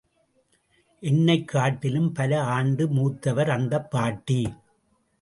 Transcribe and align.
என்னைக் 1.03 1.47
காட்டிலும் 1.47 2.11
பல 2.11 2.43
ஆண்டு 2.43 2.87
மூத்தவர், 2.89 3.49
அந்தப் 3.49 3.91
பாட்டி. 3.91 4.53